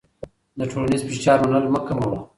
د 0.59 0.61
ټولنیز 0.71 1.01
فشار 1.09 1.37
منل 1.45 1.65
مه 1.73 1.79
کوه. 1.87 2.11